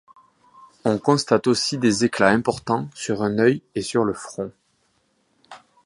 On 0.83 0.97
constate 0.97 1.45
aussi 1.45 1.77
des 1.77 2.03
éclats 2.05 2.29
importants 2.29 2.89
sur 2.95 3.21
un 3.21 3.37
œil 3.37 3.61
et 3.75 3.83
sur 3.83 4.03
le 4.03 4.13
front. 4.13 4.51